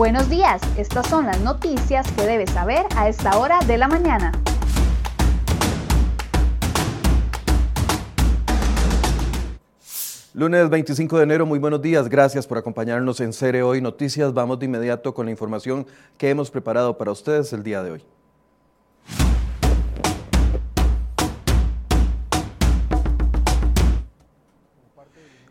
Buenos 0.00 0.30
días, 0.30 0.62
estas 0.78 1.06
son 1.08 1.26
las 1.26 1.38
noticias 1.42 2.10
que 2.12 2.22
debes 2.22 2.48
saber 2.48 2.86
a 2.96 3.10
esta 3.10 3.38
hora 3.38 3.58
de 3.66 3.76
la 3.76 3.86
mañana. 3.86 4.32
Lunes 10.32 10.70
25 10.70 11.18
de 11.18 11.24
enero, 11.24 11.44
muy 11.44 11.58
buenos 11.58 11.82
días, 11.82 12.08
gracias 12.08 12.46
por 12.46 12.56
acompañarnos 12.56 13.20
en 13.20 13.34
Cere 13.34 13.62
Hoy 13.62 13.82
Noticias. 13.82 14.32
Vamos 14.32 14.58
de 14.58 14.64
inmediato 14.64 15.12
con 15.12 15.26
la 15.26 15.32
información 15.32 15.86
que 16.16 16.30
hemos 16.30 16.50
preparado 16.50 16.96
para 16.96 17.12
ustedes 17.12 17.52
el 17.52 17.62
día 17.62 17.82
de 17.82 17.90
hoy. 17.90 18.04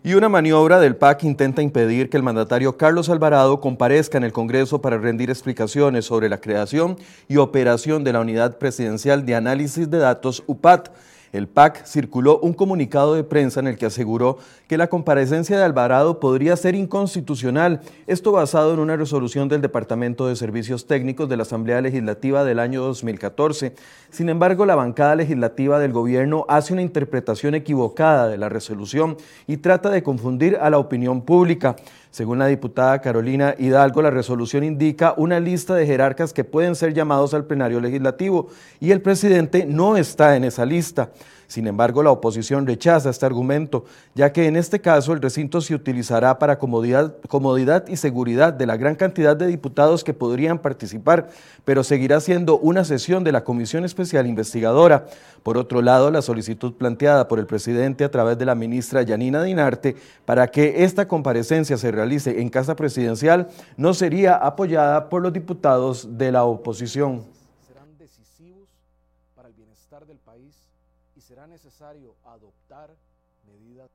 Y 0.01 0.13
una 0.13 0.29
maniobra 0.29 0.79
del 0.79 0.95
PAC 0.95 1.25
intenta 1.25 1.61
impedir 1.61 2.09
que 2.09 2.15
el 2.15 2.23
mandatario 2.23 2.77
Carlos 2.77 3.09
Alvarado 3.09 3.59
comparezca 3.59 4.17
en 4.17 4.23
el 4.23 4.31
Congreso 4.31 4.81
para 4.81 4.97
rendir 4.97 5.29
explicaciones 5.29 6.05
sobre 6.05 6.29
la 6.29 6.39
creación 6.39 6.97
y 7.27 7.35
operación 7.35 8.05
de 8.05 8.13
la 8.13 8.21
Unidad 8.21 8.57
Presidencial 8.57 9.25
de 9.25 9.35
Análisis 9.35 9.89
de 9.91 9.97
Datos 9.97 10.41
UPAT 10.47 10.89
el 11.33 11.47
PAC 11.47 11.85
circuló 11.85 12.39
un 12.39 12.53
comunicado 12.53 13.13
de 13.13 13.23
prensa 13.23 13.59
en 13.59 13.67
el 13.67 13.77
que 13.77 13.85
aseguró 13.85 14.37
que 14.67 14.77
la 14.77 14.87
comparecencia 14.87 15.57
de 15.57 15.63
Alvarado 15.63 16.19
podría 16.19 16.55
ser 16.55 16.75
inconstitucional, 16.75 17.81
esto 18.07 18.31
basado 18.31 18.73
en 18.73 18.79
una 18.79 18.95
resolución 18.95 19.49
del 19.49 19.61
Departamento 19.61 20.27
de 20.27 20.35
Servicios 20.35 20.87
Técnicos 20.87 21.29
de 21.29 21.37
la 21.37 21.43
Asamblea 21.43 21.81
Legislativa 21.81 22.43
del 22.43 22.59
año 22.59 22.81
2014. 22.81 23.73
Sin 24.09 24.29
embargo, 24.29 24.65
la 24.65 24.75
bancada 24.75 25.15
legislativa 25.15 25.79
del 25.79 25.93
gobierno 25.93 26.45
hace 26.49 26.73
una 26.73 26.81
interpretación 26.81 27.55
equivocada 27.55 28.27
de 28.27 28.37
la 28.37 28.49
resolución 28.49 29.17
y 29.47 29.57
trata 29.57 29.89
de 29.89 30.03
confundir 30.03 30.57
a 30.57 30.69
la 30.69 30.77
opinión 30.77 31.21
pública. 31.21 31.75
Según 32.11 32.39
la 32.39 32.47
diputada 32.47 33.01
Carolina 33.01 33.53
Hidalgo, 33.57 34.01
la 34.01 34.09
resolución 34.09 34.63
indica 34.63 35.13
una 35.15 35.39
lista 35.39 35.75
de 35.75 35.85
jerarcas 35.85 36.33
que 36.33 36.43
pueden 36.43 36.75
ser 36.75 36.93
llamados 36.93 37.35
al 37.35 37.45
plenario 37.45 37.79
legislativo 37.79 38.47
y 38.79 38.91
el 38.91 39.01
presidente 39.01 39.65
no 39.65 39.95
está 39.95 40.35
en 40.35 40.43
esa 40.43 40.65
lista. 40.65 41.11
Sin 41.49 41.65
embargo, 41.65 42.03
la 42.03 42.11
oposición 42.11 42.67
rechaza 42.67 43.09
este 43.09 43.25
argumento, 43.25 43.83
ya 44.13 44.31
que 44.31 44.45
en 44.45 44.55
este 44.55 44.79
caso 44.81 45.13
el 45.13 45.21
recinto 45.21 45.61
se 45.61 45.73
utilizará 45.73 46.37
para 46.37 46.59
comodidad, 46.59 47.15
comodidad, 47.27 47.87
y 47.87 47.97
seguridad 47.97 48.53
de 48.53 48.67
la 48.67 48.77
gran 48.77 48.93
cantidad 48.93 49.35
de 49.35 49.47
diputados 49.47 50.03
que 50.03 50.13
podrían 50.13 50.59
participar, 50.59 51.29
pero 51.65 51.83
seguirá 51.83 52.19
siendo 52.19 52.59
una 52.59 52.85
sesión 52.85 53.23
de 53.23 53.31
la 53.31 53.43
Comisión 53.43 53.83
Especial 53.83 54.27
Investigadora. 54.27 55.07
Por 55.41 55.57
otro 55.57 55.81
lado, 55.81 56.11
la 56.11 56.21
solicitud 56.21 56.75
planteada 56.75 57.27
por 57.27 57.39
el 57.39 57.47
presidente 57.47 58.03
a 58.03 58.11
través 58.11 58.37
de 58.37 58.45
la 58.45 58.53
ministra 58.53 59.01
Yanina 59.01 59.41
Dinarte 59.41 59.95
para 60.25 60.49
que 60.49 60.83
esta 60.83 61.07
comparecencia 61.07 61.77
se 61.77 61.91
realice 61.91 62.41
en 62.41 62.49
Casa 62.49 62.75
Presidencial 62.75 63.47
no 63.75 63.95
sería 63.95 64.35
apoyada 64.35 65.09
por 65.09 65.23
los 65.23 65.33
diputados 65.33 66.15
de 66.15 66.31
la 66.31 66.43
oposición. 66.43 67.38
Necesario 71.49 72.15
adoptar 72.23 72.95
medidas 73.45 73.89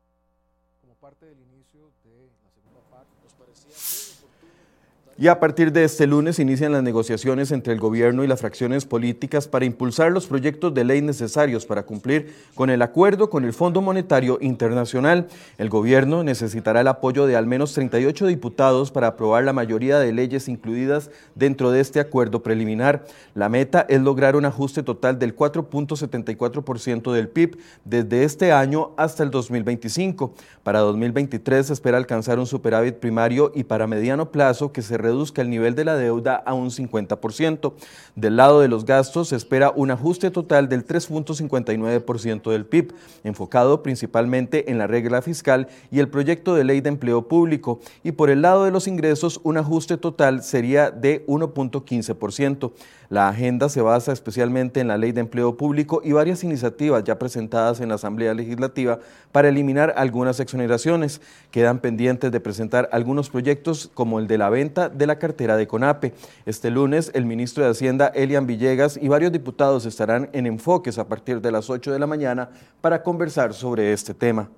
como 0.81 0.95
parte 0.97 1.27
del 1.27 1.41
inicio 1.41 1.93
de 2.03 2.31
la 2.43 2.51
segunda 2.51 2.81
parte. 2.91 3.13
Nos 3.23 3.33
parecía 3.35 3.71
muy 3.71 4.19
oportuno. 4.19 4.74
Y 5.17 5.29
a 5.29 5.39
partir 5.39 5.71
de 5.71 5.85
este 5.85 6.09
lunes 6.09 6.41
inician 6.41 6.73
las 6.73 6.83
negociaciones 6.83 7.53
entre 7.53 7.73
el 7.73 7.79
gobierno 7.79 8.25
y 8.25 8.27
las 8.27 8.41
fracciones 8.41 8.85
políticas 8.85 9.47
para 9.47 9.65
impulsar 9.65 10.11
los 10.11 10.27
proyectos 10.27 10.75
de 10.75 10.83
ley 10.83 11.03
necesarios 11.03 11.67
para 11.67 11.85
cumplir 11.85 12.35
con 12.57 12.69
el 12.69 12.83
acuerdo 12.83 13.31
con 13.31 13.45
el 13.45 13.53
Fondo 13.53 13.81
Monetario 13.81 14.39
Internacional. 14.41 15.29
El 15.57 15.69
gobierno 15.69 16.25
necesitará 16.25 16.81
el 16.81 16.89
apoyo 16.89 17.27
de 17.27 17.37
al 17.37 17.47
menos 17.47 17.75
38 17.75 18.27
diputados 18.27 18.91
para 18.91 19.07
aprobar 19.07 19.45
la 19.45 19.53
mayoría 19.53 20.01
de 20.01 20.13
leyes 20.13 20.49
incluidas 20.49 21.11
dentro 21.37 21.71
de 21.71 21.79
este 21.79 22.01
acuerdo 22.01 22.43
preliminar. 22.43 23.07
La 23.37 23.49
meta 23.49 23.87
es 23.89 24.01
lograr 24.01 24.35
un 24.35 24.47
ajuste 24.47 24.83
total 24.83 25.21
del 25.21 25.37
4.74% 25.37 27.13
del 27.13 27.29
PIB 27.29 27.57
desde 27.85 28.25
este 28.25 28.51
año 28.51 28.91
hasta 28.97 29.23
el 29.23 29.31
2025. 29.31 30.35
Para 30.65 30.81
2023 30.81 31.69
se 31.69 31.73
espera 31.73 31.99
alcanzar 31.99 32.41
un 32.41 32.47
superávit 32.47 32.97
primario 32.97 33.53
y 33.55 33.63
para 33.63 33.87
mediano 33.87 34.33
plazo 34.33 34.73
que 34.73 34.83
se 34.83 35.04
reduzca 35.05 35.41
el 35.43 35.51
nivel 35.51 35.77
de 35.77 35.85
la 35.85 35.95
deuda 35.95 36.35
a 36.35 36.55
un 36.55 36.71
50%. 36.71 37.75
Del 38.17 38.37
lado 38.37 38.61
de 38.61 38.69
los 38.69 38.85
gastos 38.85 39.29
se 39.29 39.37
espera 39.37 39.71
un 39.71 39.93
ajuste 39.93 40.33
total 40.33 40.69
del 40.69 40.85
3.59% 40.85 42.51
del 42.51 42.67
PIB, 42.67 42.93
enfocado 43.23 43.83
principalmente 43.83 44.71
en 44.71 44.79
la 44.79 44.89
regla 44.89 45.23
fiscal 45.23 45.69
y 45.93 46.01
el 46.01 46.09
proyecto 46.09 46.55
de 46.55 46.65
ley 46.65 46.81
de 46.81 46.89
empleo 46.89 47.29
público. 47.29 47.81
Y 48.03 48.13
por 48.13 48.31
el 48.31 48.43
lado 48.43 48.65
de 48.65 48.73
los 48.73 48.89
ingresos, 48.89 49.41
un 49.45 49.57
ajuste 49.59 49.97
total 49.97 50.43
sería 50.43 50.91
de 50.91 51.25
1.15%. 51.27 52.73
La 53.11 53.29
agenda 53.29 53.69
se 53.69 53.81
basa 53.81 54.13
especialmente 54.13 54.81
en 54.81 54.89
la 54.89 54.97
ley 54.97 55.13
de 55.13 55.21
empleo 55.21 55.57
público 55.57 56.01
y 56.03 56.13
varias 56.13 56.43
iniciativas 56.43 57.05
ya 57.05 57.19
presentadas 57.19 57.81
en 57.81 57.91
la 57.91 57.97
Asamblea 57.97 58.35
Legislativa 58.35 58.99
para 59.31 59.49
eliminar 59.49 59.95
algunas 59.97 60.41
exoneraciones. 60.41 61.21
Quedan 61.51 61.79
pendientes 61.81 62.33
de 62.33 62.41
presentar 62.41 62.89
algunos 62.93 63.31
proyectos 63.31 63.91
como 63.95 64.19
el 64.19 64.27
de 64.27 64.39
la 64.39 64.51
venta 64.51 64.89
de 64.95 65.07
la 65.07 65.19
cartera 65.19 65.57
de 65.57 65.67
CONAPE. 65.67 66.15
Este 66.47 66.71
lunes, 66.71 67.11
el 67.15 67.27
ministro 67.27 67.65
de 67.65 67.71
Hacienda, 67.71 68.09
Elian 68.15 68.47
Villegas, 68.47 68.99
y 69.01 69.09
varios 69.09 69.33
diputados 69.33 69.87
estarán 69.87 70.31
en 70.33 70.47
enfoques 70.47 70.99
a 70.99 71.09
partir 71.09 71.41
de 71.41 71.53
las 71.53 71.71
8 71.71 71.93
de 71.93 71.99
la 71.99 72.07
mañana 72.07 72.51
para 72.81 73.03
conversar 73.03 73.55
sobre 73.55 73.93
este 73.93 74.15
tema. 74.15 74.49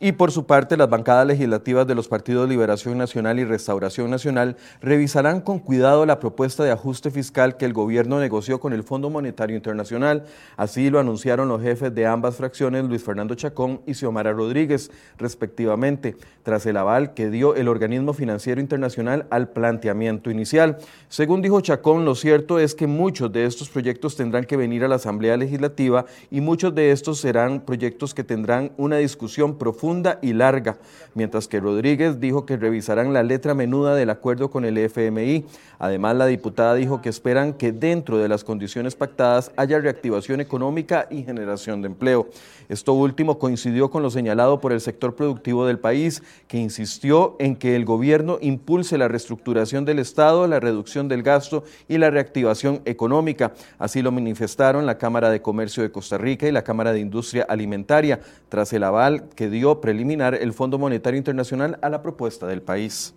Y 0.00 0.12
por 0.12 0.30
su 0.30 0.46
parte, 0.46 0.76
las 0.76 0.88
bancadas 0.88 1.26
legislativas 1.26 1.84
de 1.84 1.96
los 1.96 2.06
partidos 2.06 2.48
Liberación 2.48 2.96
Nacional 2.98 3.40
y 3.40 3.44
Restauración 3.44 4.08
Nacional 4.08 4.56
revisarán 4.80 5.40
con 5.40 5.58
cuidado 5.58 6.06
la 6.06 6.20
propuesta 6.20 6.62
de 6.62 6.70
ajuste 6.70 7.10
fiscal 7.10 7.56
que 7.56 7.64
el 7.64 7.72
gobierno 7.72 8.20
negoció 8.20 8.60
con 8.60 8.72
el 8.72 8.84
Fondo 8.84 9.10
Monetario 9.10 9.56
Internacional. 9.56 10.22
Así 10.56 10.88
lo 10.88 11.00
anunciaron 11.00 11.48
los 11.48 11.60
jefes 11.60 11.92
de 11.92 12.06
ambas 12.06 12.36
fracciones, 12.36 12.84
Luis 12.84 13.02
Fernando 13.02 13.34
Chacón 13.34 13.80
y 13.86 13.94
Xiomara 13.94 14.32
Rodríguez, 14.32 14.92
respectivamente, 15.18 16.14
tras 16.44 16.64
el 16.66 16.76
aval 16.76 17.12
que 17.12 17.28
dio 17.28 17.56
el 17.56 17.66
organismo 17.66 18.12
financiero 18.12 18.60
internacional 18.60 19.26
al 19.30 19.48
planteamiento 19.48 20.30
inicial. 20.30 20.78
Según 21.08 21.42
dijo 21.42 21.60
Chacón, 21.60 22.04
lo 22.04 22.14
cierto 22.14 22.60
es 22.60 22.76
que 22.76 22.86
muchos 22.86 23.32
de 23.32 23.46
estos 23.46 23.68
proyectos 23.68 24.14
tendrán 24.14 24.44
que 24.44 24.56
venir 24.56 24.84
a 24.84 24.88
la 24.88 24.94
Asamblea 24.94 25.36
Legislativa 25.36 26.04
y 26.30 26.40
muchos 26.40 26.72
de 26.72 26.92
estos 26.92 27.18
serán 27.18 27.62
proyectos 27.62 28.14
que 28.14 28.22
tendrán 28.22 28.70
una 28.76 28.98
discusión 28.98 29.58
profunda 29.58 29.87
y 30.20 30.34
larga, 30.34 30.76
mientras 31.14 31.48
que 31.48 31.60
Rodríguez 31.60 32.20
dijo 32.20 32.44
que 32.44 32.58
revisarán 32.58 33.14
la 33.14 33.22
letra 33.22 33.54
menuda 33.54 33.94
del 33.94 34.10
acuerdo 34.10 34.50
con 34.50 34.64
el 34.66 34.76
FMI. 34.76 35.46
Además, 35.78 36.16
la 36.16 36.26
diputada 36.26 36.74
dijo 36.74 37.00
que 37.00 37.08
esperan 37.08 37.54
que 37.54 37.72
dentro 37.72 38.18
de 38.18 38.28
las 38.28 38.44
condiciones 38.44 38.96
pactadas 38.96 39.50
haya 39.56 39.78
reactivación 39.78 40.40
económica 40.40 41.06
y 41.10 41.22
generación 41.22 41.80
de 41.80 41.86
empleo. 41.86 42.28
Esto 42.68 42.92
último 42.92 43.38
coincidió 43.38 43.90
con 43.90 44.02
lo 44.02 44.10
señalado 44.10 44.60
por 44.60 44.72
el 44.72 44.80
sector 44.82 45.14
productivo 45.14 45.64
del 45.64 45.78
país, 45.78 46.22
que 46.48 46.58
insistió 46.58 47.36
en 47.38 47.56
que 47.56 47.76
el 47.76 47.86
gobierno 47.86 48.38
impulse 48.42 48.98
la 48.98 49.08
reestructuración 49.08 49.86
del 49.86 50.00
Estado, 50.00 50.46
la 50.46 50.60
reducción 50.60 51.08
del 51.08 51.22
gasto 51.22 51.64
y 51.88 51.96
la 51.96 52.10
reactivación 52.10 52.82
económica. 52.84 53.52
Así 53.78 54.02
lo 54.02 54.12
manifestaron 54.12 54.84
la 54.84 54.98
Cámara 54.98 55.30
de 55.30 55.40
Comercio 55.40 55.82
de 55.82 55.90
Costa 55.90 56.18
Rica 56.18 56.46
y 56.46 56.52
la 56.52 56.64
Cámara 56.64 56.92
de 56.92 57.00
Industria 57.00 57.46
Alimentaria, 57.48 58.20
tras 58.50 58.72
el 58.72 58.82
aval 58.82 59.28
que 59.34 59.48
dio 59.48 59.77
preliminar 59.80 60.34
el 60.34 60.52
Fondo 60.52 60.78
Monetario 60.78 61.18
Internacional 61.18 61.78
a 61.82 61.88
la 61.88 62.02
propuesta 62.02 62.46
del 62.46 62.62
país. 62.62 63.14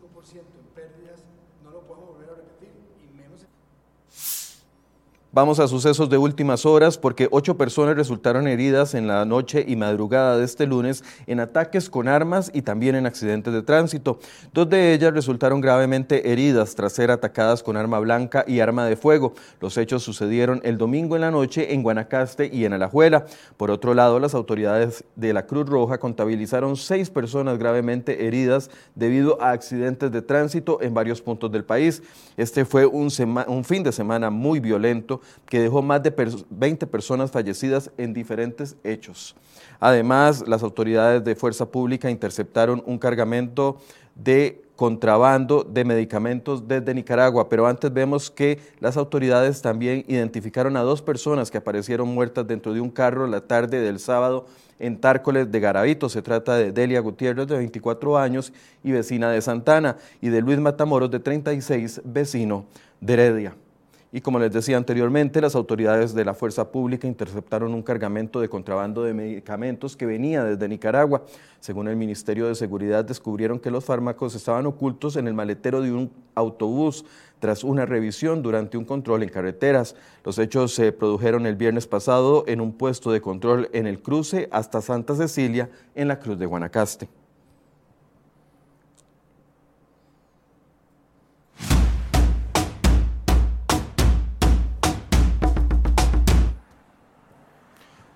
Vamos 5.33 5.61
a 5.61 5.67
sucesos 5.69 6.09
de 6.09 6.17
últimas 6.17 6.65
horas 6.65 6.97
porque 6.97 7.29
ocho 7.31 7.55
personas 7.55 7.95
resultaron 7.95 8.49
heridas 8.49 8.93
en 8.93 9.07
la 9.07 9.23
noche 9.23 9.63
y 9.65 9.77
madrugada 9.77 10.35
de 10.35 10.43
este 10.43 10.67
lunes 10.67 11.05
en 11.25 11.39
ataques 11.39 11.89
con 11.89 12.09
armas 12.09 12.51
y 12.53 12.63
también 12.63 12.95
en 12.95 13.05
accidentes 13.05 13.53
de 13.53 13.61
tránsito. 13.61 14.19
Dos 14.53 14.69
de 14.69 14.93
ellas 14.93 15.13
resultaron 15.13 15.61
gravemente 15.61 16.33
heridas 16.33 16.75
tras 16.75 16.91
ser 16.91 17.11
atacadas 17.11 17.63
con 17.63 17.77
arma 17.77 17.99
blanca 17.99 18.43
y 18.45 18.59
arma 18.59 18.85
de 18.85 18.97
fuego. 18.97 19.33
Los 19.61 19.77
hechos 19.77 20.03
sucedieron 20.03 20.59
el 20.65 20.77
domingo 20.77 21.15
en 21.15 21.21
la 21.21 21.31
noche 21.31 21.73
en 21.73 21.81
Guanacaste 21.81 22.49
y 22.51 22.65
en 22.65 22.73
Alajuela. 22.73 23.25
Por 23.55 23.71
otro 23.71 23.93
lado, 23.93 24.19
las 24.19 24.33
autoridades 24.33 25.05
de 25.15 25.31
la 25.31 25.45
Cruz 25.45 25.65
Roja 25.69 25.97
contabilizaron 25.97 26.75
seis 26.75 27.09
personas 27.09 27.57
gravemente 27.57 28.27
heridas 28.27 28.69
debido 28.95 29.41
a 29.41 29.51
accidentes 29.51 30.11
de 30.11 30.21
tránsito 30.21 30.81
en 30.81 30.93
varios 30.93 31.21
puntos 31.21 31.49
del 31.53 31.63
país. 31.63 32.03
Este 32.35 32.65
fue 32.65 32.85
un, 32.85 33.09
un 33.47 33.63
fin 33.63 33.81
de 33.81 33.93
semana 33.93 34.29
muy 34.29 34.59
violento 34.59 35.20
que 35.45 35.59
dejó 35.59 35.81
más 35.81 36.03
de 36.03 36.13
20 36.49 36.87
personas 36.87 37.31
fallecidas 37.31 37.91
en 37.97 38.13
diferentes 38.13 38.75
hechos. 38.83 39.35
Además, 39.79 40.47
las 40.47 40.63
autoridades 40.63 41.23
de 41.23 41.35
fuerza 41.35 41.65
pública 41.65 42.09
interceptaron 42.09 42.83
un 42.85 42.97
cargamento 42.97 43.77
de 44.15 44.61
contrabando 44.81 45.63
de 45.63 45.85
medicamentos 45.85 46.67
desde 46.67 46.95
Nicaragua. 46.95 47.49
Pero 47.49 47.67
antes 47.67 47.93
vemos 47.93 48.31
que 48.31 48.59
las 48.79 48.97
autoridades 48.97 49.61
también 49.61 50.03
identificaron 50.07 50.75
a 50.75 50.81
dos 50.81 51.03
personas 51.03 51.51
que 51.51 51.59
aparecieron 51.59 52.07
muertas 52.07 52.47
dentro 52.47 52.73
de 52.73 52.81
un 52.81 52.89
carro 52.89 53.27
la 53.27 53.41
tarde 53.41 53.79
del 53.79 53.99
sábado 53.99 54.47
en 54.79 54.99
Tárcoles 54.99 55.51
de 55.51 55.59
Garavito. 55.59 56.09
Se 56.09 56.23
trata 56.23 56.55
de 56.55 56.71
Delia 56.71 56.99
Gutiérrez, 56.99 57.45
de 57.45 57.57
24 57.57 58.17
años 58.17 58.51
y 58.83 58.91
vecina 58.91 59.29
de 59.29 59.41
Santana, 59.43 59.97
y 60.19 60.29
de 60.29 60.41
Luis 60.41 60.57
Matamoros, 60.57 61.11
de 61.11 61.19
36, 61.19 62.01
vecino 62.03 62.65
de 62.99 63.13
Heredia. 63.13 63.55
Y 64.13 64.19
como 64.19 64.39
les 64.39 64.51
decía 64.51 64.75
anteriormente, 64.75 65.39
las 65.39 65.55
autoridades 65.55 66.13
de 66.13 66.25
la 66.25 66.33
Fuerza 66.33 66.69
Pública 66.69 67.07
interceptaron 67.07 67.73
un 67.73 67.81
cargamento 67.81 68.41
de 68.41 68.49
contrabando 68.49 69.03
de 69.03 69.13
medicamentos 69.13 69.95
que 69.95 70.05
venía 70.05 70.43
desde 70.43 70.67
Nicaragua. 70.67 71.23
Según 71.61 71.87
el 71.87 71.95
Ministerio 71.95 72.47
de 72.47 72.55
Seguridad, 72.55 73.05
descubrieron 73.05 73.57
que 73.57 73.71
los 73.71 73.85
fármacos 73.85 74.35
estaban 74.35 74.65
ocultos 74.65 75.15
en 75.15 75.29
el 75.29 75.33
maletero 75.33 75.81
de 75.81 75.93
un 75.93 76.11
autobús 76.35 77.05
tras 77.39 77.63
una 77.63 77.85
revisión 77.85 78.43
durante 78.43 78.77
un 78.77 78.83
control 78.83 79.23
en 79.23 79.29
carreteras. 79.29 79.95
Los 80.25 80.39
hechos 80.39 80.73
se 80.73 80.91
produjeron 80.91 81.45
el 81.45 81.55
viernes 81.55 81.87
pasado 81.87 82.43
en 82.47 82.59
un 82.59 82.73
puesto 82.73 83.13
de 83.13 83.21
control 83.21 83.69
en 83.71 83.87
el 83.87 84.01
cruce 84.01 84.49
hasta 84.51 84.81
Santa 84.81 85.15
Cecilia, 85.15 85.69
en 85.95 86.09
la 86.09 86.19
Cruz 86.19 86.37
de 86.37 86.47
Guanacaste. 86.47 87.20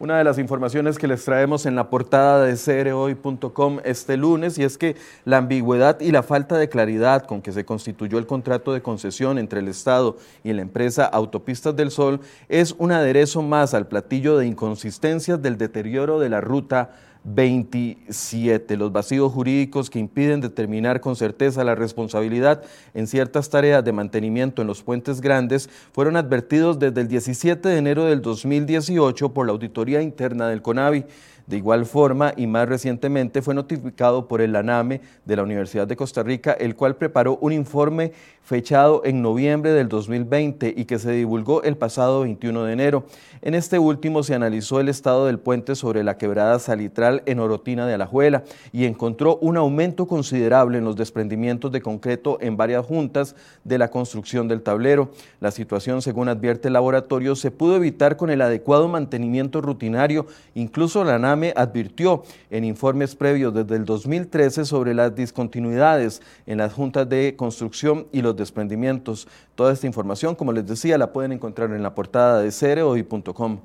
Una 0.06 0.19
de 0.19 0.24
las 0.24 0.38
informaciones 0.38 1.00
que 1.00 1.07
les 1.07 1.25
traemos 1.25 1.66
en 1.66 1.74
la 1.74 1.90
portada 1.90 2.46
de 2.46 2.56
CROI.com 2.56 3.80
este 3.84 4.18
lunes 4.18 4.56
y 4.60 4.63
es 4.63 4.78
que 4.78 4.96
la 5.24 5.38
ambigüedad 5.38 6.00
y 6.00 6.12
la 6.12 6.22
falta 6.22 6.60
de 6.60 6.69
claridad 6.69 7.24
con 7.24 7.42
que 7.42 7.52
se 7.52 7.66
constituyó 7.66 8.19
el 8.19 8.28
contrato 8.28 8.72
de 8.72 8.84
concesión 8.84 9.40
entre 9.40 9.62
el 9.62 9.68
Estado 9.68 10.18
y 10.44 10.54
la 10.54 10.62
empresa 10.62 11.06
Autopistas 11.06 11.75
del 11.75 11.90
Sol 11.90 12.19
es 12.50 12.75
un 12.78 12.92
aderezo 12.92 13.42
más 13.42 13.74
al 13.74 13.88
platillo 13.88 14.38
de 14.38 14.46
inconsistencias 14.46 15.42
del 15.42 15.57
deterioro 15.57 16.19
de 16.19 16.30
la 16.30 16.40
ruta 16.40 16.92
27. 17.25 18.77
Los 18.77 18.92
vacíos 18.92 19.31
jurídicos 19.33 19.89
que 19.89 20.00
impiden 20.00 20.42
determinar 20.42 21.01
con 21.01 21.16
certeza 21.16 21.63
la 21.63 21.75
responsabilidad 21.75 22.63
en 22.94 23.07
ciertas 23.07 23.50
tareas 23.50 23.83
de 23.83 23.92
mantenimiento 23.92 24.62
en 24.62 24.68
los 24.68 24.83
puentes 24.83 25.22
grandes 25.22 25.69
fueron 25.92 26.18
advertidos 26.18 26.77
desde 26.77 27.01
el 27.01 27.07
17 27.07 27.68
de 27.68 27.77
enero 27.77 28.06
del 28.06 28.22
2018 28.22 29.33
por 29.33 29.48
la 29.48 29.54
Auditoría 29.54 30.01
Interna 30.01 30.48
del 30.48 30.62
CONAVI. 30.62 31.06
De 31.48 31.57
igual 31.57 31.86
forma, 31.86 32.33
y 32.36 32.48
más 32.48 32.68
recientemente, 32.68 33.44
fue 33.44 33.54
notificado 33.54 34.27
por 34.27 34.42
el 34.42 34.56
ANAME 34.56 35.01
de 35.25 35.36
la 35.36 35.44
Universidad 35.44 35.86
de 35.86 35.95
Costa 35.95 36.24
Rica, 36.24 36.54
el 36.54 36.75
cual 36.75 36.95
preparó 36.95 37.38
un 37.39 37.51
informe 37.51 38.13
fechado 38.46 39.02
en 39.04 39.24
noviembre 39.24 39.72
del 39.72 39.90
2020 39.90 40.74
y 40.78 40.86
que 40.86 41.00
se 41.00 41.12
divulgó 41.12 41.64
el 41.64 41.78
pasado 41.78 42.22
21 42.22 42.64
de 42.64 42.74
enero. 42.74 43.06
En 43.42 43.56
este 43.56 43.80
último 43.80 44.22
se 44.22 44.36
analizó 44.36 44.80
el 44.80 44.88
estado 44.88 45.26
del 45.26 45.40
puente 45.40 45.76
sobre 45.76 46.04
la 46.04 46.18
quebrada 46.18 46.60
salitral 46.60 47.24
en 47.26 47.40
Orotina 47.40 47.88
de 47.88 47.96
Alajuela 47.96 48.44
y 48.72 48.86
encontró 48.86 49.38
un 49.38 49.58
aumento 49.58 50.06
considerable 50.06 50.78
en 50.78 50.86
los 50.86 50.96
desprendimientos 50.96 51.72
de 51.72 51.82
concreto 51.82 52.38
en 52.40 52.56
varias 52.56 52.86
juntas 52.86 53.36
de 53.64 53.80
la 53.80 53.90
construcción 53.90 54.48
del 54.48 54.62
tablero. 54.62 55.10
La 55.40 55.50
situación, 55.50 56.04
según 56.04 56.30
advierte 56.30 56.68
el 56.68 56.74
laboratorio, 56.74 57.36
se 57.36 57.50
pudo 57.50 57.76
evitar 57.76 58.16
con 58.16 58.30
el 58.30 58.42
adecuado 58.42 58.88
mantenimiento 58.88 59.60
rutinario. 59.60 60.28
Incluso 60.54 61.04
la 61.04 61.16
ANAME 61.16 61.54
advirtió 61.56 62.24
en 62.52 62.64
informes 62.64 63.16
previos 63.16 63.56
desde 63.56 63.76
el 63.76 63.86
2013 63.86 64.66
sobre 64.66 64.94
las 64.94 65.16
discontinuidades 65.16 66.22
en 66.46 66.60
las 66.60 66.74
juntas 66.74 67.10
de 67.10 67.36
construcción 67.36 68.06
y 68.12 68.22
los 68.22 68.35
desprendimientos. 68.36 69.28
Toda 69.56 69.74
esta 69.74 69.88
información, 69.88 70.36
como 70.36 70.52
les 70.52 70.66
decía, 70.66 70.98
la 70.98 71.14
pueden 71.14 71.32
encontrar 71.32 71.72
en 71.72 71.84
la 71.84 71.96
portada 71.96 72.42
de 72.42 72.52
cereoy.com. 72.52 73.60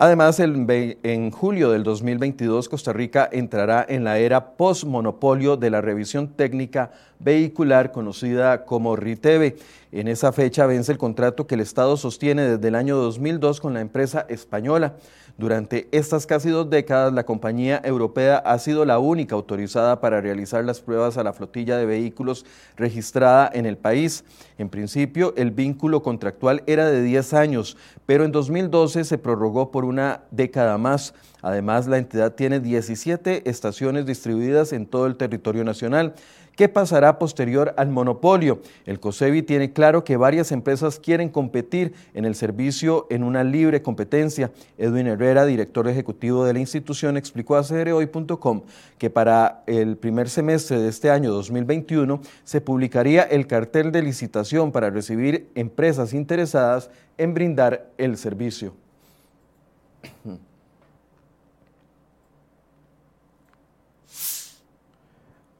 Además, 0.00 0.38
en 0.38 1.30
julio 1.32 1.72
del 1.72 1.82
2022, 1.82 2.68
Costa 2.68 2.92
Rica 2.92 3.28
entrará 3.32 3.84
en 3.88 4.04
la 4.04 4.18
era 4.18 4.52
post-monopolio 4.52 5.56
de 5.56 5.70
la 5.70 5.80
revisión 5.80 6.28
técnica 6.28 6.92
vehicular 7.18 7.90
conocida 7.90 8.64
como 8.64 8.94
RITEVE. 8.94 9.56
En 9.90 10.06
esa 10.06 10.30
fecha 10.30 10.66
vence 10.66 10.92
el 10.92 10.98
contrato 10.98 11.48
que 11.48 11.56
el 11.56 11.62
Estado 11.62 11.96
sostiene 11.96 12.42
desde 12.42 12.68
el 12.68 12.76
año 12.76 12.96
2002 12.96 13.60
con 13.60 13.74
la 13.74 13.80
empresa 13.80 14.24
española. 14.28 14.94
Durante 15.38 15.86
estas 15.92 16.26
casi 16.26 16.50
dos 16.50 16.68
décadas, 16.68 17.12
la 17.12 17.24
compañía 17.24 17.80
europea 17.84 18.38
ha 18.38 18.58
sido 18.58 18.84
la 18.84 18.98
única 18.98 19.36
autorizada 19.36 20.00
para 20.00 20.20
realizar 20.20 20.64
las 20.64 20.80
pruebas 20.80 21.16
a 21.16 21.22
la 21.22 21.32
flotilla 21.32 21.76
de 21.76 21.86
vehículos 21.86 22.44
registrada 22.76 23.48
en 23.54 23.64
el 23.64 23.76
país. 23.76 24.24
En 24.58 24.68
principio, 24.68 25.34
el 25.36 25.52
vínculo 25.52 26.02
contractual 26.02 26.64
era 26.66 26.86
de 26.86 27.04
10 27.04 27.34
años, 27.34 27.76
pero 28.04 28.24
en 28.24 28.32
2012 28.32 29.04
se 29.04 29.16
prorrogó 29.16 29.70
por 29.70 29.84
una 29.84 30.22
década 30.32 30.76
más. 30.76 31.14
Además, 31.42 31.86
la 31.86 31.98
entidad 31.98 32.34
tiene 32.34 32.60
17 32.60 33.48
estaciones 33.48 34.06
distribuidas 34.06 34.72
en 34.72 34.86
todo 34.86 35.06
el 35.06 35.16
territorio 35.16 35.64
nacional. 35.64 36.14
¿Qué 36.58 36.68
pasará 36.68 37.20
posterior 37.20 37.72
al 37.76 37.88
monopolio? 37.88 38.60
El 38.84 38.98
COSEBI 38.98 39.42
tiene 39.42 39.72
claro 39.72 40.02
que 40.02 40.16
varias 40.16 40.50
empresas 40.50 40.98
quieren 40.98 41.28
competir 41.28 41.94
en 42.14 42.24
el 42.24 42.34
servicio 42.34 43.06
en 43.10 43.22
una 43.22 43.44
libre 43.44 43.80
competencia. 43.80 44.50
Edwin 44.76 45.06
Herrera, 45.06 45.46
director 45.46 45.86
ejecutivo 45.86 46.44
de 46.44 46.54
la 46.54 46.58
institución, 46.58 47.16
explicó 47.16 47.54
a 47.54 47.62
CROI.com 47.62 48.62
que 48.98 49.08
para 49.08 49.62
el 49.68 49.96
primer 49.96 50.28
semestre 50.28 50.80
de 50.80 50.88
este 50.88 51.12
año 51.12 51.30
2021 51.30 52.20
se 52.42 52.60
publicaría 52.60 53.22
el 53.22 53.46
cartel 53.46 53.92
de 53.92 54.02
licitación 54.02 54.72
para 54.72 54.90
recibir 54.90 55.48
empresas 55.54 56.12
interesadas 56.12 56.90
en 57.18 57.34
brindar 57.34 57.88
el 57.98 58.16
servicio. 58.16 58.74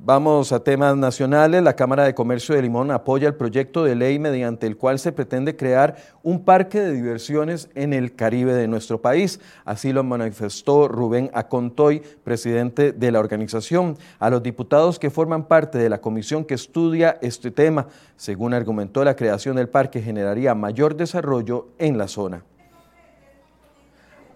Vamos 0.01 0.53
a 0.53 0.63
temas 0.63 0.97
nacionales. 0.97 1.61
La 1.61 1.75
Cámara 1.75 2.05
de 2.05 2.15
Comercio 2.15 2.55
de 2.55 2.63
Limón 2.63 2.93
apoya 2.93 3.27
el 3.27 3.35
proyecto 3.35 3.83
de 3.83 3.97
ley 3.97 4.21
mediante 4.21 4.69
el 4.69 4.77
cual 4.77 5.01
se 5.01 5.11
pretende 5.11 5.57
crear 5.57 5.97
un 6.23 6.45
parque 6.45 6.81
de 6.81 6.93
diversiones 6.93 7.69
en 7.75 7.93
el 7.93 8.15
Caribe 8.15 8.55
de 8.55 8.69
nuestro 8.69 9.03
país. 9.03 9.41
Así 9.65 9.93
lo 9.93 10.05
manifestó 10.05 10.87
Rubén 10.87 11.33
Acontoy, 11.35 12.01
presidente 12.23 12.93
de 12.93 13.11
la 13.11 13.19
organización, 13.19 13.99
a 14.21 14.31
los 14.31 14.41
diputados 14.41 15.01
que 15.01 15.11
forman 15.11 15.49
parte 15.49 15.79
de 15.79 15.89
la 15.89 16.01
comisión 16.01 16.45
que 16.45 16.55
estudia 16.55 17.19
este 17.21 17.51
tema. 17.51 17.89
Según 18.17 18.55
argumentó, 18.55 19.03
la 19.03 19.17
creación 19.17 19.57
del 19.57 19.69
parque 19.69 20.01
generaría 20.01 20.55
mayor 20.55 20.95
desarrollo 20.95 21.71
en 21.77 21.99
la 21.99 22.07
zona. 22.07 22.45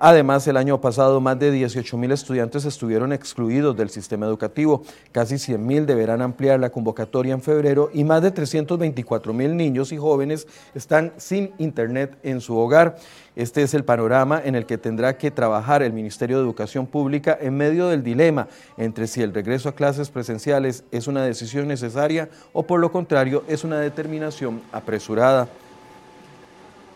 Además, 0.05 0.49
el 0.49 0.57
año 0.57 0.81
pasado 0.81 1.21
más 1.21 1.39
de 1.39 1.53
18 1.53 1.97
mil 1.97 2.11
estudiantes 2.11 2.65
estuvieron 2.65 3.13
excluidos 3.13 3.77
del 3.77 3.89
sistema 3.89 4.27
educativo. 4.27 4.83
Casi 5.13 5.39
100 5.39 5.65
mil 5.65 5.87
deberán 5.87 6.23
ampliar 6.23 6.59
la 6.59 6.71
convocatoria 6.71 7.35
en 7.35 7.41
febrero 7.41 7.89
y 7.95 8.03
más 8.03 8.21
de 8.21 8.33
324 8.33 9.33
mil 9.33 9.57
niños 9.57 9.93
y 9.93 9.99
jóvenes 9.99 10.49
están 10.75 11.13
sin 11.19 11.53
internet 11.59 12.19
en 12.25 12.41
su 12.41 12.57
hogar. 12.59 12.97
Este 13.37 13.63
es 13.63 13.75
el 13.75 13.85
panorama 13.85 14.43
en 14.45 14.57
el 14.57 14.67
que 14.67 14.77
tendrá 14.77 15.17
que 15.17 15.31
trabajar 15.31 15.85
el 15.85 15.93
Ministerio 15.93 16.39
de 16.39 16.43
Educación 16.43 16.89
Pública 16.89 17.39
en 17.41 17.57
medio 17.57 17.87
del 17.87 18.03
dilema 18.03 18.49
entre 18.77 19.07
si 19.07 19.23
el 19.23 19.33
regreso 19.33 19.69
a 19.69 19.77
clases 19.77 20.11
presenciales 20.11 20.83
es 20.91 21.07
una 21.07 21.23
decisión 21.23 21.69
necesaria 21.69 22.29
o 22.53 22.65
por 22.65 22.81
lo 22.81 22.91
contrario 22.91 23.45
es 23.47 23.63
una 23.63 23.79
determinación 23.79 24.63
apresurada. 24.73 25.47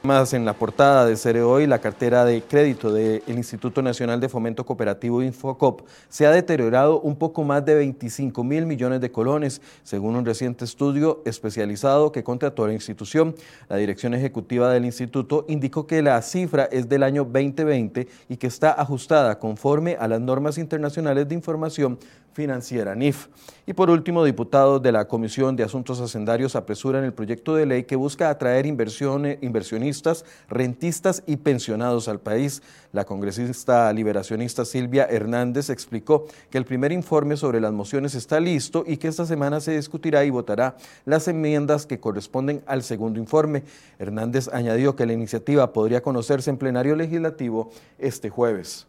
Más 0.06 0.34
en 0.34 0.44
la 0.44 0.52
portada 0.52 1.04
de 1.04 1.16
Cereo 1.16 1.58
y 1.58 1.66
la 1.66 1.80
cartera 1.80 2.24
de 2.24 2.40
crédito 2.40 2.92
del 2.92 3.22
Instituto 3.26 3.82
Nacional 3.82 4.20
de 4.20 4.28
Fomento 4.28 4.64
Cooperativo 4.64 5.20
Infocop 5.20 5.80
se 6.08 6.26
ha 6.26 6.30
deteriorado 6.30 7.00
un 7.00 7.16
poco 7.16 7.42
más 7.42 7.64
de 7.64 7.74
25 7.74 8.44
mil 8.44 8.66
millones 8.66 9.00
de 9.00 9.10
colones, 9.10 9.60
según 9.82 10.14
un 10.14 10.24
reciente 10.24 10.64
estudio 10.64 11.22
especializado 11.24 12.12
que 12.12 12.22
contrató 12.22 12.68
la 12.68 12.72
institución. 12.72 13.34
La 13.68 13.78
dirección 13.78 14.14
ejecutiva 14.14 14.70
del 14.70 14.84
instituto 14.84 15.44
indicó 15.48 15.88
que 15.88 16.00
la 16.02 16.22
cifra 16.22 16.68
es 16.70 16.88
del 16.88 17.02
año 17.02 17.24
2020 17.24 18.06
y 18.28 18.36
que 18.36 18.46
está 18.46 18.80
ajustada 18.80 19.40
conforme 19.40 19.96
a 19.98 20.06
las 20.06 20.20
normas 20.20 20.56
internacionales 20.56 21.26
de 21.26 21.34
información 21.34 21.98
financiera, 22.36 22.94
NIF. 22.94 23.28
Y 23.66 23.72
por 23.72 23.88
último, 23.88 24.22
diputados 24.22 24.82
de 24.82 24.92
la 24.92 25.08
Comisión 25.08 25.56
de 25.56 25.64
Asuntos 25.64 26.00
Hacendarios 26.02 26.54
apresuran 26.54 27.02
el 27.02 27.14
proyecto 27.14 27.54
de 27.54 27.64
ley 27.64 27.84
que 27.84 27.96
busca 27.96 28.28
atraer 28.28 28.66
inversiones, 28.66 29.38
inversionistas, 29.40 30.24
rentistas 30.48 31.22
y 31.26 31.38
pensionados 31.38 32.08
al 32.08 32.20
país. 32.20 32.62
La 32.92 33.06
congresista 33.06 33.90
liberacionista 33.92 34.66
Silvia 34.66 35.06
Hernández 35.06 35.70
explicó 35.70 36.26
que 36.50 36.58
el 36.58 36.66
primer 36.66 36.92
informe 36.92 37.38
sobre 37.38 37.58
las 37.58 37.72
mociones 37.72 38.14
está 38.14 38.38
listo 38.38 38.84
y 38.86 38.98
que 38.98 39.08
esta 39.08 39.24
semana 39.24 39.60
se 39.60 39.74
discutirá 39.74 40.22
y 40.24 40.30
votará 40.30 40.76
las 41.06 41.26
enmiendas 41.28 41.86
que 41.86 41.98
corresponden 41.98 42.62
al 42.66 42.82
segundo 42.82 43.18
informe. 43.18 43.64
Hernández 43.98 44.48
añadió 44.52 44.94
que 44.94 45.06
la 45.06 45.14
iniciativa 45.14 45.72
podría 45.72 46.02
conocerse 46.02 46.50
en 46.50 46.58
plenario 46.58 46.96
legislativo 46.96 47.70
este 47.98 48.28
jueves. 48.28 48.86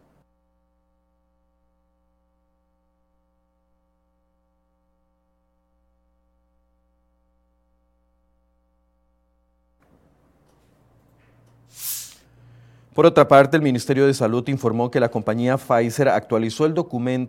Por 12.97 13.05
otra 13.05 13.27
parte, 13.27 13.55
el 13.55 13.61
Ministerio 13.61 14.07
de 14.07 14.13
Salud 14.15 14.47
informó 14.47 14.89
que 14.89 14.99
la 14.99 15.11
compañía 15.11 15.59
Pfizer 15.59 16.09
actualizó 16.09 16.67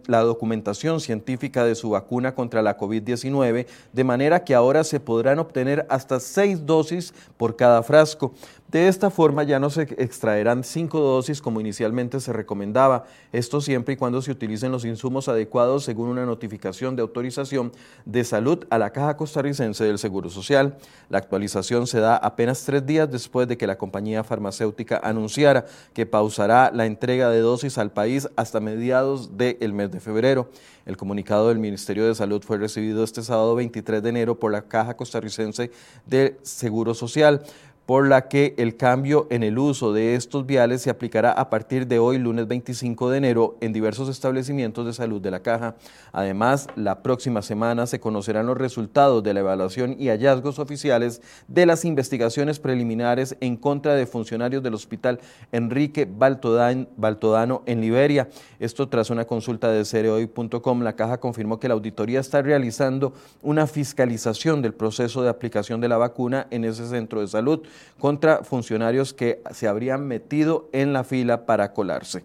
la 0.07 0.21
documentación 0.23 0.99
científica 0.99 1.63
de 1.63 1.75
su 1.75 1.91
vacuna 1.91 2.35
contra 2.35 2.63
la 2.63 2.79
COVID-19 2.79 3.67
de 3.93 4.05
manera 4.05 4.45
que 4.45 4.55
ahora 4.55 4.83
se 4.83 4.99
podrán 4.99 5.39
obtener 5.39 5.87
hasta 5.91 6.21
seis 6.21 6.65
dosis 6.65 7.13
por 7.37 7.55
cada 7.55 7.83
frasco. 7.83 8.33
De 8.69 8.87
esta 8.87 9.09
forma 9.09 9.45
ya 9.45 9.59
no 9.59 9.71
se 9.71 9.83
extraerán 9.97 10.63
cinco 10.63 11.01
dosis 11.01 11.41
como 11.41 11.59
inicialmente 11.59 12.21
se 12.21 12.35
recomendaba, 12.35 13.07
esto 13.33 13.63
siempre 13.63 13.95
y 13.95 13.97
cuando 13.97 14.21
se 14.21 14.31
utilicen 14.31 14.71
los 14.71 14.85
insumos 14.85 15.27
adecuados 15.29 15.85
según 15.85 16.11
una 16.11 16.27
notificación 16.27 16.95
de 16.95 17.01
autorización 17.01 17.73
de 18.05 18.25
salud 18.25 18.67
a 18.69 18.77
la 18.77 18.91
Caja 18.91 19.17
Costarricense 19.17 19.85
del 19.85 19.99
Seguro 19.99 20.29
Social. 20.29 20.77
La 21.09 21.17
actualización 21.17 21.87
se 21.87 22.01
da 22.01 22.19
apenas 22.19 22.63
tres 22.67 22.85
días 22.85 23.11
después 23.11 23.49
de 23.49 23.57
que 23.57 23.67
la 23.67 23.79
compañía 23.79 24.23
farmacéutica 24.23 25.01
anunciara 25.03 25.65
que 25.95 26.05
pausará 26.05 26.71
la 26.71 26.85
entrega 26.85 27.31
de 27.31 27.41
dosis 27.41 27.79
al 27.79 27.91
país 27.91 28.29
hasta 28.37 28.61
mediados 28.61 29.39
del 29.39 29.73
mes 29.73 29.91
de 29.91 30.01
febrero. 30.01 30.51
El 30.85 30.97
comunicado 30.97 31.49
del 31.49 31.59
Ministerio 31.59 32.07
de 32.07 32.15
Salud 32.15 32.43
fue 32.43 32.57
recibido 32.57 33.05
este 33.05 33.23
sábado 33.23 33.55
23 33.55 34.03
de 34.03 34.09
enero 34.09 34.39
por 34.39 34.53
la 34.53 34.63
Caja 34.63 34.97
Costarricense 34.97 35.71
de 36.07 36.39
Seguro 36.43 36.95
Social 36.95 37.43
por 37.89 38.07
la 38.07 38.29
que 38.29 38.55
el 38.59 38.77
cambio 38.77 39.27
en 39.31 39.43
el 39.43 39.59
uso 39.59 39.95
de 39.95 40.15
estos 40.15 40.45
viales 40.45 40.83
se 40.83 40.91
aplicará 40.91 41.33
a 41.33 41.49
partir 41.49 41.87
de 41.87 41.99
hoy, 41.99 42.19
lunes 42.19 42.47
25 42.47 43.09
de 43.09 43.17
enero, 43.17 43.57
en 43.63 43.73
diversos 43.73 44.11
establecimientos 44.11 44.85
de 44.85 44.93
salud 44.93 45.23
de 45.23 45.31
la 45.31 45.41
caja. 45.41 45.75
Además, 46.13 46.67
la 46.77 47.03
próxima 47.03 47.41
semana 47.41 47.87
se 47.87 47.99
conocerán 47.99 48.45
los 48.45 48.59
resultados 48.59 49.23
de 49.23 49.33
la 49.33 49.41
evaluación 49.41 49.97
y 49.99 50.09
hallazgos 50.09 50.59
oficiales 50.59 51.23
de 51.47 51.65
las 51.65 51.87
investigaciones 51.87 52.59
preliminares 52.59 53.39
en 53.41 53.57
contra 53.57 53.95
de 53.95 54.05
funcionarios 54.05 54.63
del 54.63 54.75
Hospital 54.75 55.19
Enrique 55.51 56.07
Baltodano 56.07 57.63
en 57.65 57.81
Liberia. 57.81 58.29
Esto 58.61 58.91
tras 58.91 59.09
una 59.09 59.25
consulta 59.25 59.71
de 59.71 59.87
cereoy.com, 59.87 60.83
la 60.83 60.95
caja 60.95 61.21
confirmó 61.21 61.59
que 61.59 61.69
la 61.69 61.75
auditoría 61.75 62.21
está 62.21 62.43
realizando 62.43 63.15
una 63.41 63.67
fiscalización 63.67 64.61
del 64.61 64.75
proceso 64.75 65.23
de 65.23 65.31
aplicación 65.31 65.81
de 65.81 65.89
la 65.89 65.97
vacuna 65.97 66.49
en 66.51 66.67
ese 66.67 66.87
centro 66.87 67.23
de 67.23 67.29
salud 67.29 67.63
contra 67.99 68.45
funcionarios 68.45 69.15
que 69.15 69.43
se 69.53 69.69
habrían 69.69 70.07
metido 70.07 70.69
en 70.73 70.93
la 70.93 71.05
fila 71.05 71.47
para 71.47 71.73
colarse. 71.73 72.25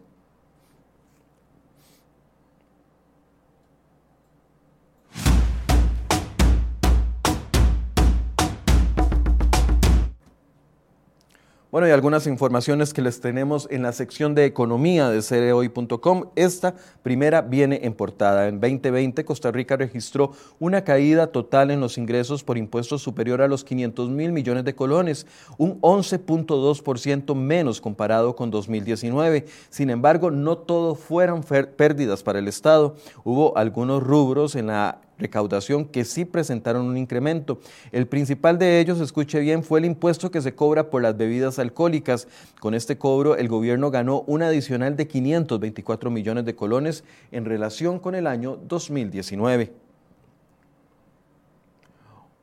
Bueno, 11.74 11.88
y 11.88 11.90
algunas 11.92 12.28
informaciones 12.28 12.94
que 12.94 13.02
les 13.02 13.20
tenemos 13.20 13.68
en 13.72 13.82
la 13.82 13.94
sección 13.94 14.36
de 14.36 14.46
economía 14.46 15.10
de 15.10 15.24
cereoy.com. 15.24 16.26
Esta 16.36 16.76
primera 17.02 17.42
viene 17.42 17.80
en 17.82 17.96
portada. 17.96 18.48
En 18.48 18.60
2020, 18.60 19.26
Costa 19.26 19.52
Rica 19.52 19.76
registró 19.76 20.34
una 20.60 20.84
caída 20.84 21.32
total 21.32 21.72
en 21.72 21.80
los 21.80 21.98
ingresos 21.98 22.44
por 22.44 22.60
impuestos 22.60 23.02
superior 23.02 23.42
a 23.42 23.48
los 23.48 23.64
500 23.64 24.12
mil 24.12 24.32
millones 24.32 24.66
de 24.66 24.76
colones, 24.76 25.26
un 25.58 25.82
11.2% 25.82 27.34
menos 27.34 27.82
comparado 27.82 28.36
con 28.36 28.52
2019. 28.52 29.48
Sin 29.72 29.90
embargo, 29.90 30.30
no 30.30 30.60
todo 30.60 30.94
fueron 30.94 31.42
pérdidas 31.42 32.22
para 32.22 32.38
el 32.38 32.48
Estado. 32.48 32.98
Hubo 33.24 33.58
algunos 33.58 34.04
rubros 34.04 34.56
en 34.56 34.68
la 34.68 35.02
recaudación 35.18 35.86
que 35.86 36.06
sí 36.06 36.26
presentaron 36.26 36.86
un 36.86 36.98
incremento. 36.98 37.60
El 37.92 38.08
principal 38.08 38.58
de 38.58 38.80
ellos, 38.80 39.00
escuche 39.00 39.40
bien, 39.40 39.64
fue 39.64 39.80
el 39.80 39.86
impuesto 39.86 40.32
que 40.32 40.42
se 40.42 40.56
cobra 40.56 40.90
por 40.90 41.02
las 41.02 41.18
bebidas 41.18 41.60
alcohólicas. 41.60 42.28
Con 42.60 42.74
este 42.74 42.98
cobro, 42.98 43.36
el 43.36 43.48
gobierno 43.48 43.92
ganó 43.92 44.22
un 44.28 44.44
adicional 44.44 44.96
de 44.96 45.08
524 45.08 46.10
millones 46.10 46.46
de 46.46 46.56
colones 46.56 47.04
en 47.32 47.46
relación 47.46 48.00
con 48.00 48.16
el 48.16 48.28
año 48.28 48.58
2019. 48.68 49.74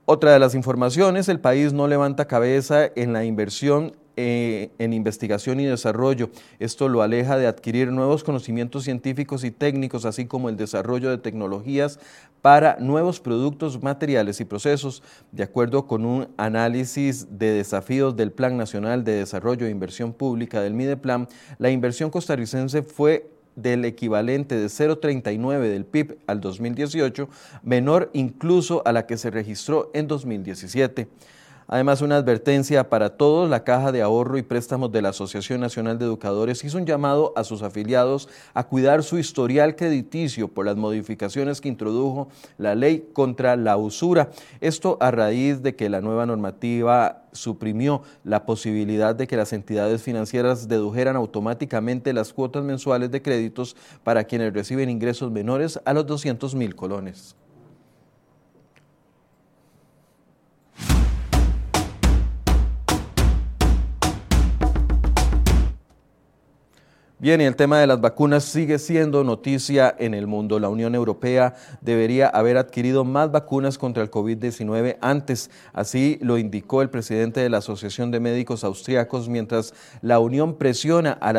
Otra 0.06 0.32
de 0.32 0.40
las 0.40 0.56
informaciones, 0.56 1.28
el 1.28 1.38
país 1.38 1.72
no 1.72 1.86
levanta 1.86 2.26
cabeza 2.26 2.90
en 2.96 3.12
la 3.12 3.24
inversión 3.24 3.94
eh, 4.16 4.70
en 4.78 4.92
investigación 4.92 5.60
y 5.60 5.66
desarrollo. 5.66 6.30
Esto 6.58 6.88
lo 6.88 7.02
aleja 7.02 7.38
de 7.38 7.46
adquirir 7.46 7.92
nuevos 7.92 8.24
conocimientos 8.24 8.84
científicos 8.84 9.44
y 9.44 9.50
técnicos, 9.50 10.04
así 10.04 10.26
como 10.26 10.48
el 10.48 10.56
desarrollo 10.56 11.10
de 11.10 11.18
tecnologías 11.18 11.98
para 12.42 12.76
nuevos 12.80 13.20
productos, 13.20 13.82
materiales 13.82 14.40
y 14.40 14.44
procesos. 14.44 15.02
De 15.32 15.42
acuerdo 15.42 15.86
con 15.86 16.04
un 16.04 16.28
análisis 16.36 17.38
de 17.38 17.52
desafíos 17.52 18.16
del 18.16 18.32
Plan 18.32 18.56
Nacional 18.56 19.04
de 19.04 19.12
Desarrollo 19.12 19.66
e 19.66 19.70
Inversión 19.70 20.12
Pública 20.12 20.60
del 20.60 20.74
MIDEPLAN, 20.74 21.28
la 21.58 21.70
inversión 21.70 22.10
costarricense 22.10 22.82
fue 22.82 23.30
del 23.56 23.84
equivalente 23.84 24.56
de 24.56 24.66
0,39 24.66 25.60
del 25.60 25.84
PIB 25.84 26.18
al 26.26 26.40
2018, 26.40 27.28
menor 27.62 28.10
incluso 28.12 28.82
a 28.84 28.92
la 28.92 29.06
que 29.06 29.16
se 29.16 29.30
registró 29.30 29.90
en 29.94 30.06
2017. 30.06 31.08
Además, 31.72 32.02
una 32.02 32.16
advertencia 32.16 32.88
para 32.88 33.10
todos, 33.10 33.48
la 33.48 33.62
Caja 33.62 33.92
de 33.92 34.02
Ahorro 34.02 34.36
y 34.36 34.42
Préstamos 34.42 34.90
de 34.90 35.02
la 35.02 35.10
Asociación 35.10 35.60
Nacional 35.60 36.00
de 36.00 36.04
Educadores 36.04 36.64
hizo 36.64 36.78
un 36.78 36.84
llamado 36.84 37.32
a 37.36 37.44
sus 37.44 37.62
afiliados 37.62 38.28
a 38.54 38.64
cuidar 38.64 39.04
su 39.04 39.18
historial 39.18 39.76
crediticio 39.76 40.48
por 40.48 40.66
las 40.66 40.74
modificaciones 40.74 41.60
que 41.60 41.68
introdujo 41.68 42.26
la 42.58 42.74
ley 42.74 43.08
contra 43.12 43.54
la 43.54 43.76
usura. 43.76 44.30
Esto 44.60 44.98
a 45.00 45.12
raíz 45.12 45.62
de 45.62 45.76
que 45.76 45.88
la 45.88 46.00
nueva 46.00 46.26
normativa 46.26 47.22
suprimió 47.30 48.02
la 48.24 48.46
posibilidad 48.46 49.14
de 49.14 49.28
que 49.28 49.36
las 49.36 49.52
entidades 49.52 50.02
financieras 50.02 50.66
dedujeran 50.66 51.14
automáticamente 51.14 52.12
las 52.12 52.32
cuotas 52.32 52.64
mensuales 52.64 53.12
de 53.12 53.22
créditos 53.22 53.76
para 54.02 54.24
quienes 54.24 54.52
reciben 54.52 54.90
ingresos 54.90 55.30
menores 55.30 55.78
a 55.84 55.94
los 55.94 56.04
200 56.04 56.52
mil 56.56 56.74
colones. 56.74 57.36
Bien, 67.20 67.38
y 67.42 67.44
el 67.44 67.54
tema 67.54 67.78
de 67.78 67.86
las 67.86 68.00
vacunas 68.00 68.44
sigue 68.44 68.78
siendo 68.78 69.22
noticia 69.24 69.94
en 69.98 70.14
el 70.14 70.26
mundo. 70.26 70.58
La 70.58 70.70
Unión 70.70 70.94
Europea 70.94 71.54
debería 71.82 72.28
haber 72.28 72.56
adquirido 72.56 73.04
más 73.04 73.30
vacunas 73.30 73.76
contra 73.76 74.02
el 74.02 74.10
COVID-19 74.10 74.96
antes. 75.02 75.50
Así 75.74 76.18
lo 76.22 76.38
indicó 76.38 76.80
el 76.80 76.88
presidente 76.88 77.40
de 77.40 77.50
la 77.50 77.58
Asociación 77.58 78.10
de 78.10 78.20
Médicos 78.20 78.64
Austriacos, 78.64 79.28
mientras 79.28 79.74
la 80.00 80.18
Unión 80.18 80.56
presiona 80.56 81.12
a 81.12 81.34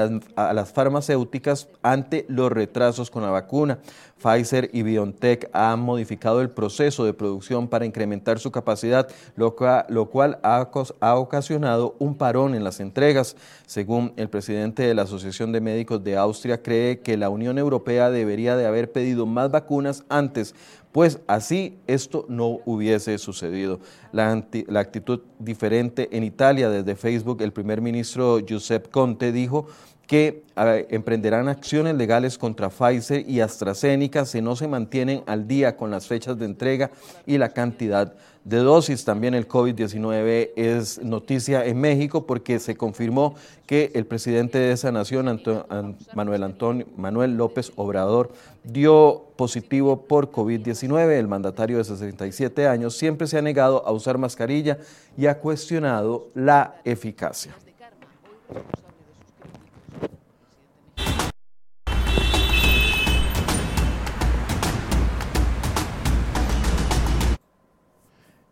las, 0.54 0.72
farmacéuticas 0.72 1.68
ante 1.82 2.28
los 2.30 2.52
retrasos 2.52 3.10
con 3.10 3.24
la 3.24 3.32
vacuna. 3.32 3.80
Pfizer 4.22 4.70
y 4.72 4.84
BioNTech 4.84 5.50
han 5.52 5.80
modificado 5.80 6.42
el 6.42 6.52
proceso 6.52 7.06
de 7.06 7.14
producción 7.16 7.68
para 7.68 7.88
incrementar 7.88 8.38
su 8.38 8.52
capacidad, 8.52 9.08
lo 9.36 9.56
cual, 9.56 10.38
ha, 10.44 10.70
ha, 11.00 11.16
ocasionado 11.16 11.96
un 11.98 12.14
parón 12.14 12.54
en 12.54 12.64
las 12.64 12.80
entregas. 12.82 13.36
Según 13.66 14.14
el 14.18 14.30
presidente 14.30 14.84
de 14.84 14.94
la 14.94 15.04
Asociación 15.04 15.52
de 15.52 15.60
Médicos 15.60 15.71
de 15.74 16.18
Austria, 16.18 16.62
cree 16.62 17.00
que 17.00 17.18
la 17.18 17.30
Unión 17.30 17.58
Europea 17.58 18.10
debería 18.10 18.56
de 18.56 18.66
haber 18.66 18.92
pedido 18.92 19.26
más 19.26 19.52
vacunas 19.52 20.04
antes, 20.10 20.56
pues 20.92 21.20
así 21.28 21.78
esto 21.88 22.26
no 22.28 22.60
hubiese 22.66 23.18
sucedido. 23.18 23.80
La, 24.12 24.44
la, 24.68 24.80
actitud 24.80 25.22
diferente 25.40 26.10
en 26.12 26.24
Italia 26.24 26.70
desde 26.70 26.96
Facebook, 26.96 27.42
el 27.42 27.54
primer 27.54 27.82
ministro 27.82 28.40
Giuseppe 28.40 28.90
Conte 28.90 29.32
dijo 29.32 29.68
que 30.12 30.44
emprenderán 30.90 31.48
acciones 31.48 31.96
legales 31.96 32.38
contra 32.38 32.70
Pfizer 32.70 33.24
y 33.30 33.40
AstraZeneca 33.40 34.26
si 34.26 34.42
no 34.42 34.58
se 34.58 34.68
mantienen 34.68 35.24
al 35.26 35.48
día 35.48 35.78
con 35.78 35.90
las 35.90 36.06
fechas 36.06 36.38
de 36.38 36.44
entrega 36.44 36.92
y 37.26 37.38
la 37.38 37.54
cantidad 37.54 38.14
de 38.44 38.58
dosis. 38.58 39.06
También 39.06 39.36
el 39.36 39.48
COVID-19 39.48 40.50
es 40.58 41.02
noticia 41.02 41.66
en 41.66 41.80
México 41.80 42.26
porque 42.28 42.60
se 42.60 42.76
confirmó 42.76 43.36
que 43.66 43.90
el 43.96 44.06
presidente 44.06 44.58
de 44.58 44.74
esa 44.74 44.92
nación, 44.92 45.42
Manuel 46.14 47.38
López 47.38 47.72
Obrador, 47.78 48.34
dio 48.66 49.28
positivo 49.38 50.08
por 50.08 50.30
COVID-19. 50.30 51.10
El 51.12 51.30
mandatario 51.30 51.78
de 51.78 51.86
67 51.86 52.68
años 52.68 52.98
siempre 52.98 53.28
se 53.28 53.38
ha 53.38 53.42
negado 53.42 53.88
a 53.88 53.94
usar 53.94 54.18
mascarilla 54.18 54.78
y 55.18 55.28
ha 55.28 55.40
cuestionado 55.40 56.28
la 56.36 56.82
eficacia. 56.84 57.56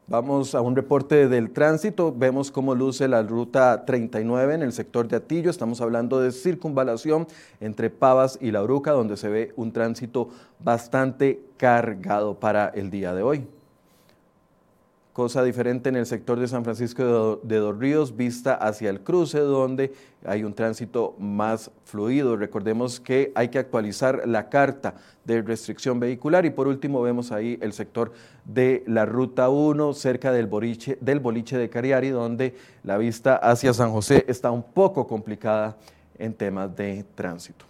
Vamos 0.10 0.56
a 0.56 0.62
un 0.62 0.76
reporte 0.76 1.28
del 1.28 1.52
tránsito. 1.52 2.12
Vemos 2.12 2.50
cómo 2.50 2.74
luce 2.74 3.08
la 3.08 3.22
ruta 3.22 3.86
39 3.86 4.56
en 4.56 4.64
el 4.64 4.74
sector 4.74 5.08
de 5.08 5.18
Atillo. 5.18 5.52
Estamos 5.52 5.82
hablando 5.82 6.20
de 6.20 6.32
circunvalación 6.32 7.28
entre 7.60 7.92
Pavas 7.92 8.40
y 8.42 8.50
La 8.50 8.64
Uruca, 8.64 8.90
donde 8.90 9.18
se 9.18 9.30
ve 9.30 9.54
un 9.56 9.72
tránsito 9.72 10.30
bastante 10.64 11.44
cargado 11.58 12.40
para 12.40 12.70
el 12.70 12.90
día 12.90 13.14
de 13.14 13.22
hoy. 13.22 13.59
Cosa 15.14 15.44
diferente 15.44 15.90
en 15.90 15.96
el 15.96 16.06
sector 16.06 16.40
de 16.40 16.48
San 16.48 16.64
Francisco 16.64 17.40
de 17.44 17.58
Dos 17.58 17.78
Ríos, 17.78 18.16
vista 18.16 18.54
hacia 18.54 18.90
el 18.90 19.02
cruce, 19.02 19.40
donde 19.40 19.92
hay 20.26 20.44
un 20.44 20.54
tránsito 20.54 21.16
más 21.20 21.72
fluido. 21.84 22.38
Recordemos 22.38 23.00
que 23.00 23.32
hay 23.36 23.50
que 23.50 23.60
actualizar 23.60 24.28
la 24.28 24.50
carta 24.50 24.96
de 25.26 25.42
restricción 25.42 26.00
vehicular 26.00 26.46
y 26.46 26.52
por 26.52 26.68
último 26.68 27.02
vemos 27.02 27.32
ahí 27.32 27.58
el 27.62 27.74
sector 27.74 28.14
de 28.46 28.84
la 28.88 29.06
ruta 29.06 29.50
1 29.50 29.94
cerca 29.94 30.32
del 30.32 30.48
boliche, 30.48 30.98
de 31.02 31.70
Cariari, 31.70 32.10
donde 32.10 32.56
la 32.84 32.98
vista 32.98 33.36
hacia 33.36 33.74
San 33.74 33.92
José 33.92 34.26
está 34.28 34.52
un 34.52 34.64
poco 34.64 35.08
complicada 35.08 35.76
en 36.18 36.34
temas 36.34 36.76
de 36.76 37.06
tránsito. 37.16 37.66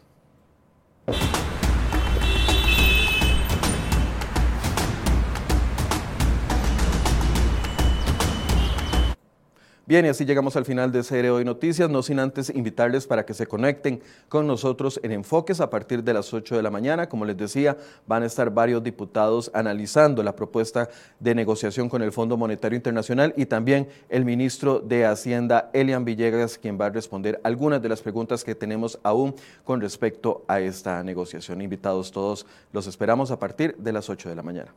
Bien, 9.89 10.05
y 10.05 10.09
así 10.09 10.23
llegamos 10.23 10.55
al 10.55 10.65
final 10.65 10.91
de 10.91 11.01
Serie 11.01 11.31
Hoy 11.31 11.43
Noticias, 11.43 11.89
no 11.89 12.03
sin 12.03 12.19
antes 12.19 12.51
invitarles 12.51 13.07
para 13.07 13.25
que 13.25 13.33
se 13.33 13.47
conecten 13.47 14.03
con 14.27 14.45
nosotros 14.45 14.99
en 15.01 15.11
Enfoques 15.11 15.59
a 15.61 15.71
partir 15.71 16.03
de 16.03 16.13
las 16.13 16.31
8 16.31 16.57
de 16.57 16.61
la 16.61 16.69
mañana. 16.69 17.09
Como 17.09 17.25
les 17.25 17.35
decía, 17.35 17.75
van 18.05 18.21
a 18.21 18.27
estar 18.27 18.51
varios 18.51 18.83
diputados 18.83 19.49
analizando 19.51 20.21
la 20.21 20.35
propuesta 20.35 20.89
de 21.19 21.33
negociación 21.33 21.89
con 21.89 22.03
el 22.03 22.11
Fondo 22.11 22.37
Monetario 22.37 22.75
Internacional 22.75 23.33
y 23.35 23.47
también 23.47 23.89
el 24.09 24.25
ministro 24.25 24.79
de 24.79 25.07
Hacienda, 25.07 25.71
Elian 25.73 26.05
Villegas, 26.05 26.59
quien 26.59 26.79
va 26.79 26.85
a 26.85 26.89
responder 26.91 27.41
algunas 27.43 27.81
de 27.81 27.89
las 27.89 28.03
preguntas 28.03 28.43
que 28.43 28.53
tenemos 28.53 28.99
aún 29.01 29.33
con 29.63 29.81
respecto 29.81 30.45
a 30.47 30.59
esta 30.59 31.03
negociación. 31.03 31.63
Invitados 31.63 32.11
todos, 32.11 32.45
los 32.73 32.85
esperamos 32.85 33.31
a 33.31 33.39
partir 33.39 33.75
de 33.77 33.91
las 33.91 34.07
8 34.07 34.29
de 34.29 34.35
la 34.35 34.43
mañana. 34.43 34.71